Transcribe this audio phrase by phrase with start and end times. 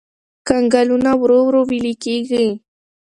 [0.47, 2.47] کنګلونه ورو ورو ويلي کېږي.